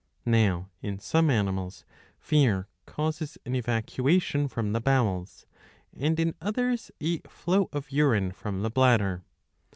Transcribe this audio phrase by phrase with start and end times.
[0.01, 1.85] '^ Now, in some animals,
[2.19, 5.45] fear causes an evacuation from the bowels,
[5.95, 6.33] and, in.
[6.41, 9.23] others, a flow of urine from the bladder.